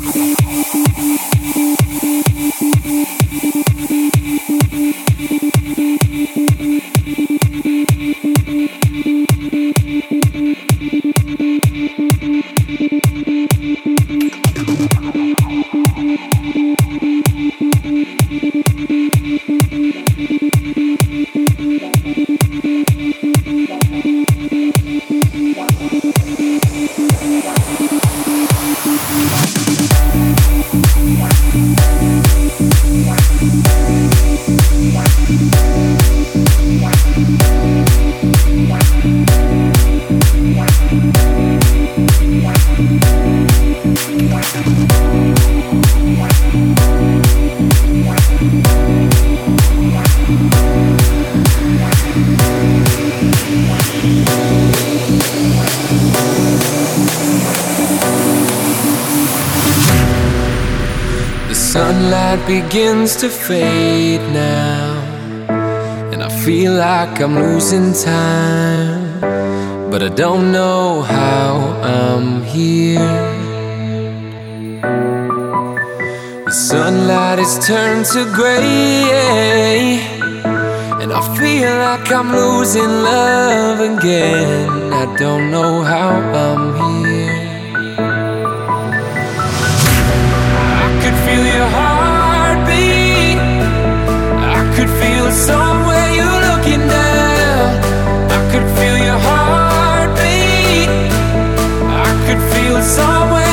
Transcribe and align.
Thank. 0.00 0.37
Begins 63.08 63.22
to 63.22 63.28
fade 63.30 64.20
now, 64.32 65.00
and 66.12 66.22
I 66.22 66.28
feel 66.28 66.74
like 66.74 67.20
I'm 67.20 67.36
losing 67.36 67.94
time, 67.94 69.20
but 69.90 70.02
I 70.02 70.08
don't 70.08 70.52
know 70.52 71.02
how 71.02 71.56
I'm 71.82 72.42
here. 72.42 72.98
The 76.44 76.52
sunlight 76.52 77.38
has 77.38 77.66
turned 77.66 78.04
to 78.12 78.24
gray, 78.34 80.00
and 81.00 81.10
I 81.10 81.20
feel 81.38 81.70
like 81.86 82.12
I'm 82.12 82.30
losing 82.30 82.92
love 83.12 83.80
again. 83.80 84.92
I 84.92 85.16
don't 85.16 85.50
know 85.50 85.82
how 85.82 86.10
I'm 86.44 86.74
here. 86.76 86.97
Somewhere 102.88 103.47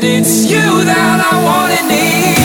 And 0.00 0.04
it's 0.04 0.48
you 0.48 0.84
that 0.84 1.18
I 1.32 1.42
wanna 1.42 1.88
need. 1.88 2.37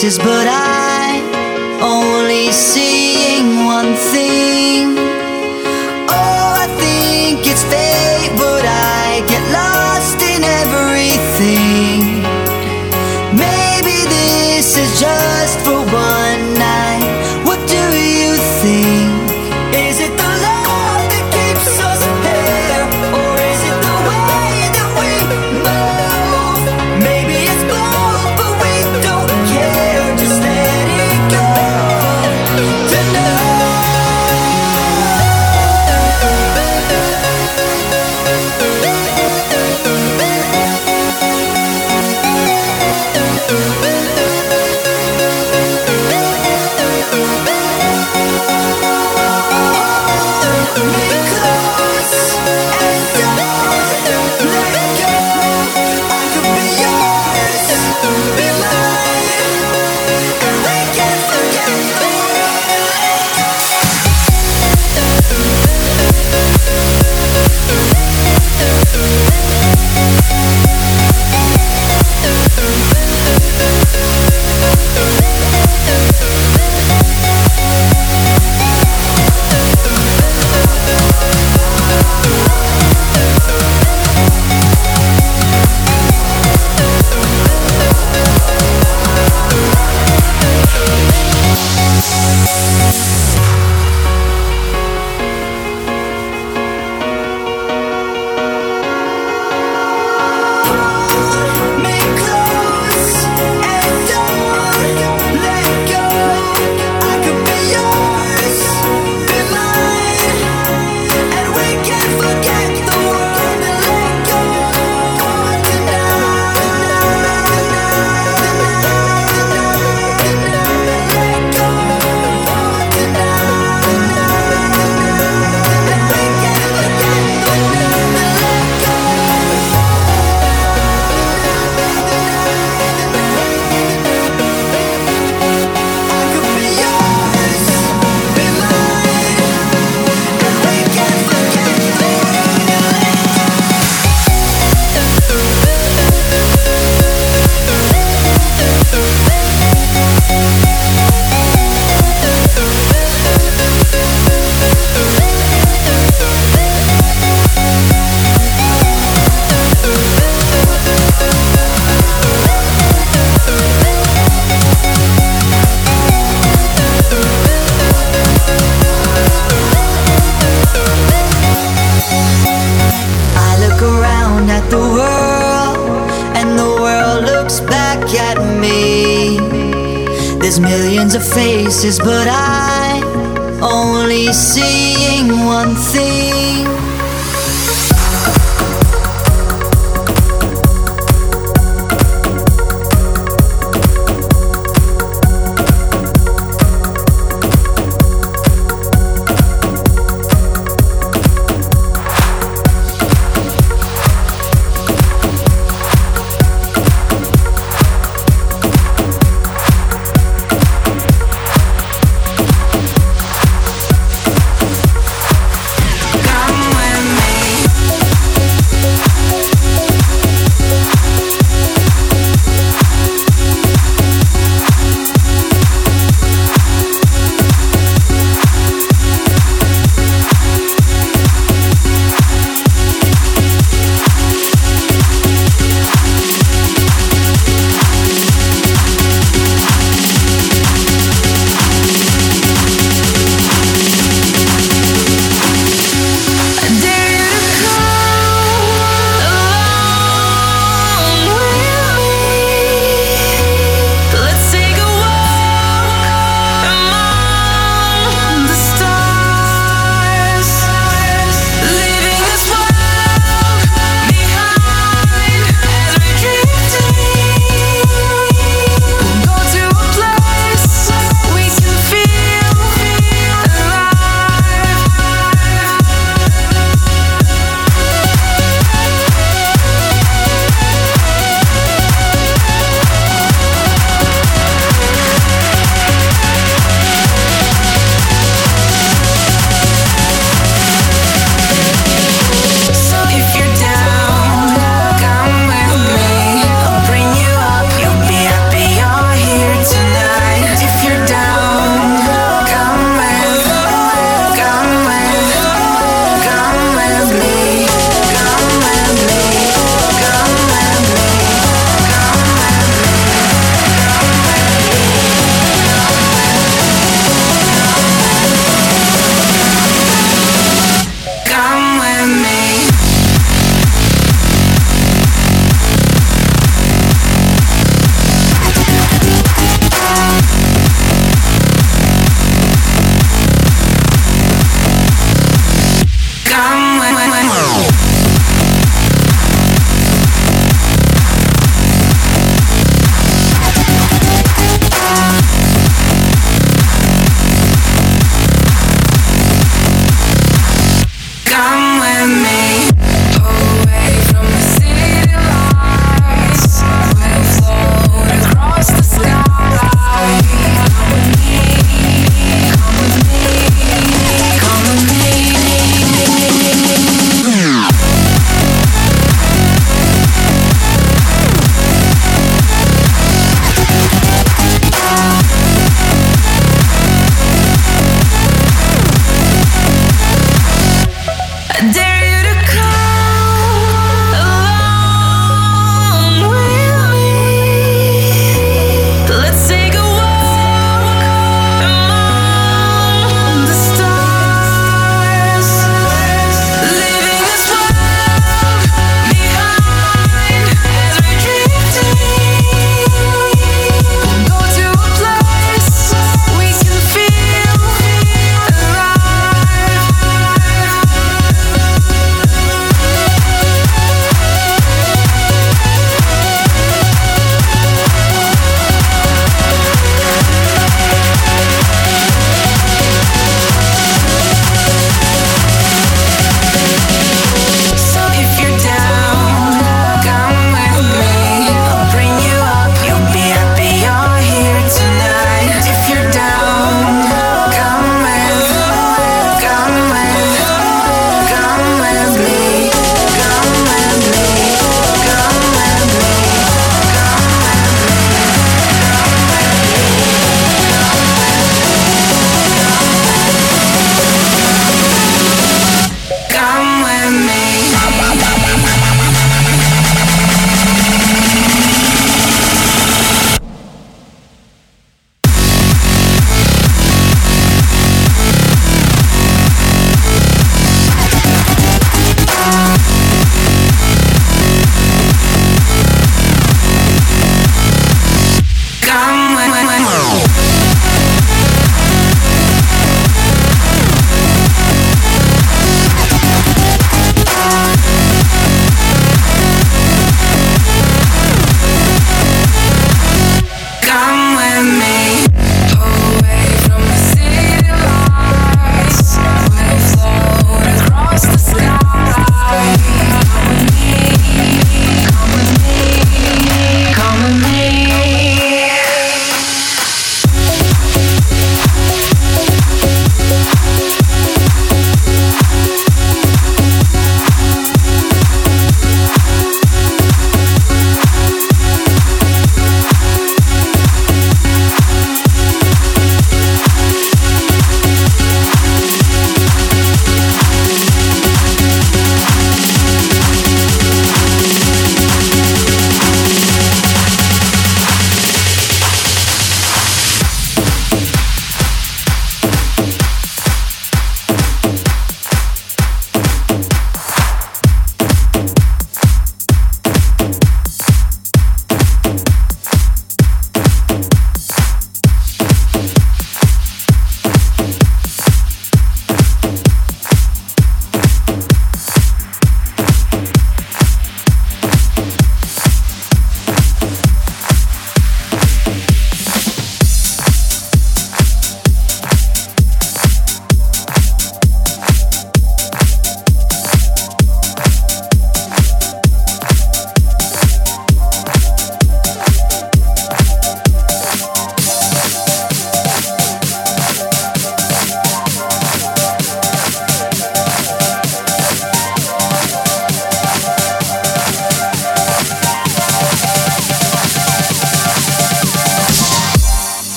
Faces, 0.00 0.18
but 0.18 0.39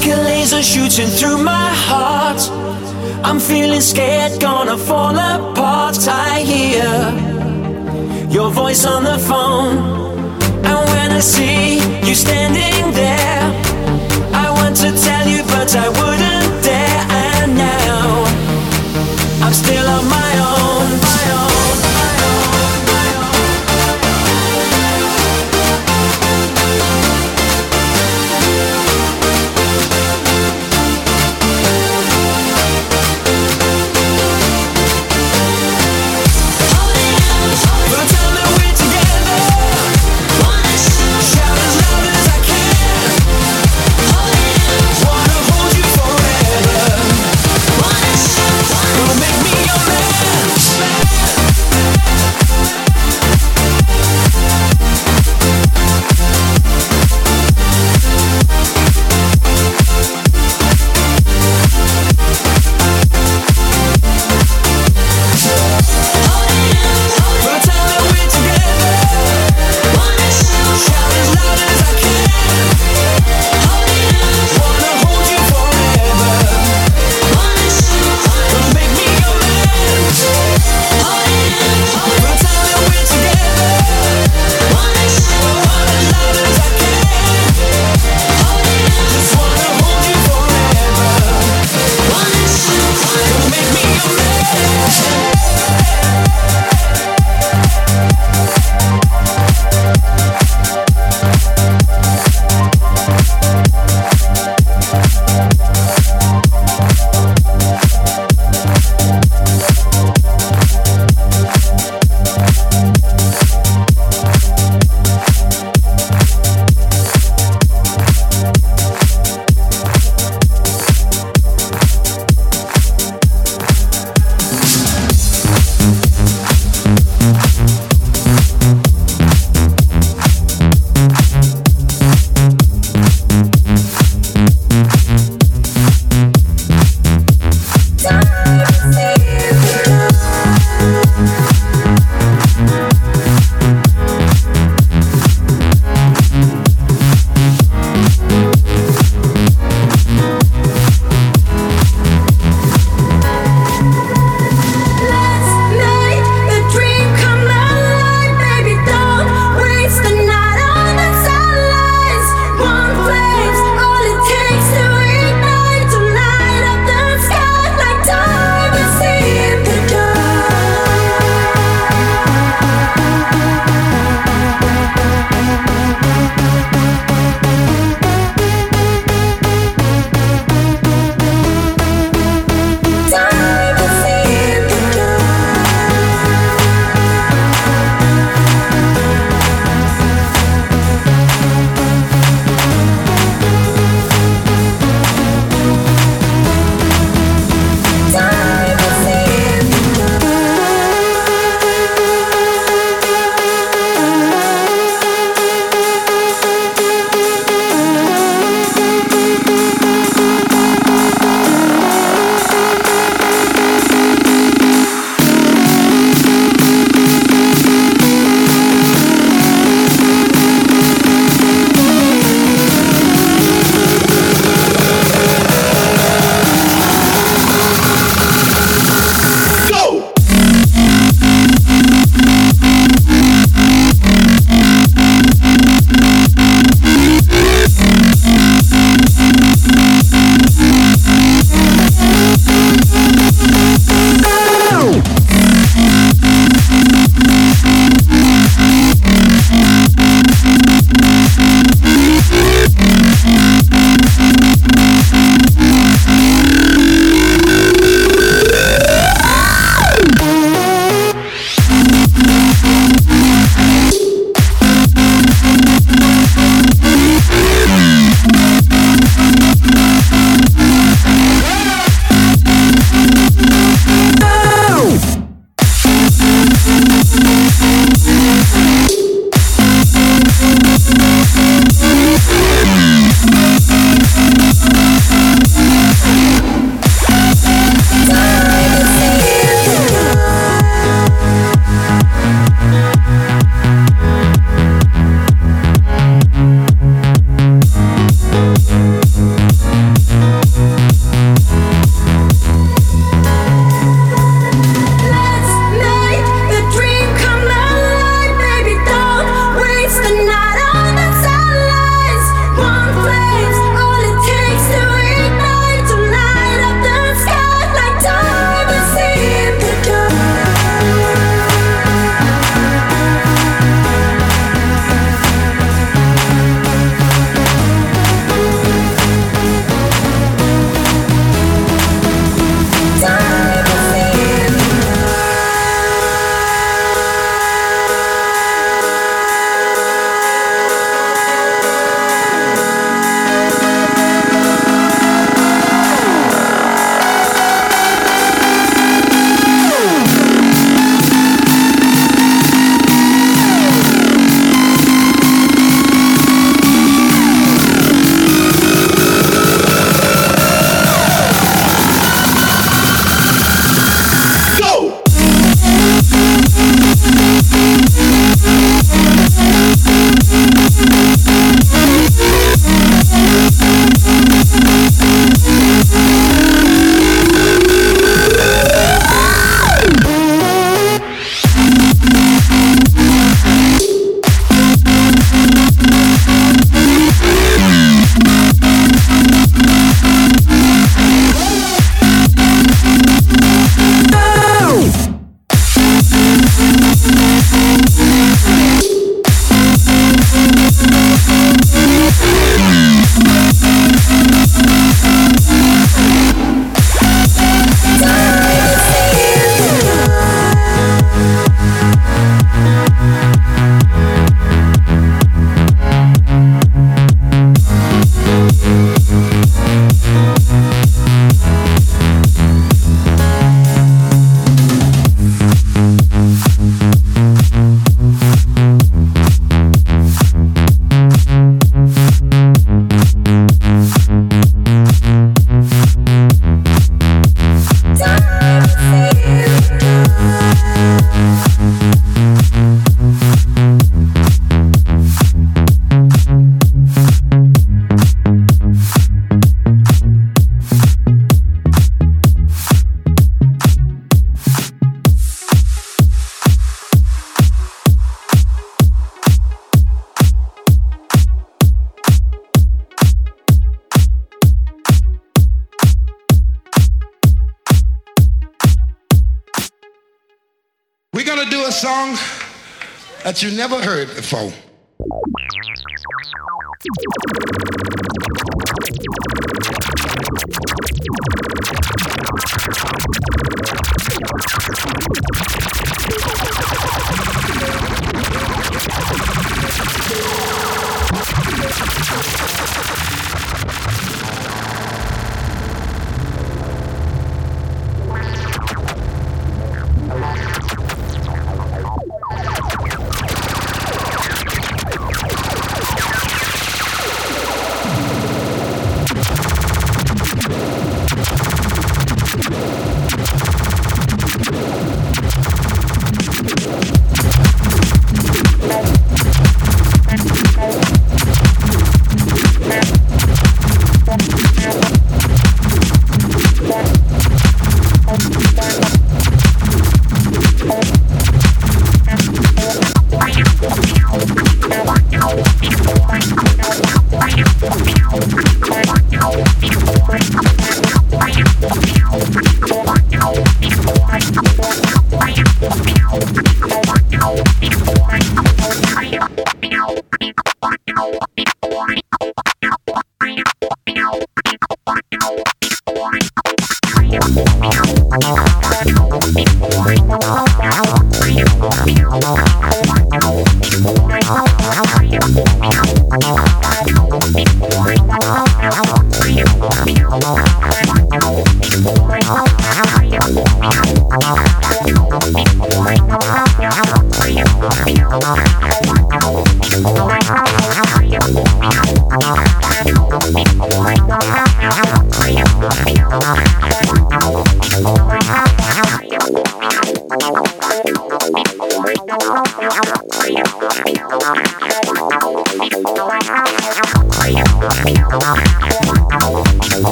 like 0.00 0.18
a 0.18 0.22
laser 0.22 0.62
shooting 0.62 1.08
through 1.08 1.42
my 1.42 1.68
heart. 1.86 2.40
I'm 3.24 3.38
feeling 3.38 3.80
scared, 3.80 4.40
gonna 4.40 4.76
fall 4.76 5.16
apart. 5.16 5.96
I 6.08 6.40
hear 6.40 6.84
your 8.30 8.50
voice 8.50 8.86
on 8.86 9.04
the 9.04 9.18
phone. 9.18 9.76
And 10.64 10.88
when 10.90 11.10
I 11.12 11.20
see 11.20 11.78
you 12.06 12.14
standing 12.14 12.92
there, 12.92 13.42
I 14.32 14.50
want 14.50 14.76
to 14.76 14.90
tell 14.92 15.28
you, 15.28 15.42
but 15.44 15.74
I 15.76 15.88
wouldn't. 15.88 16.39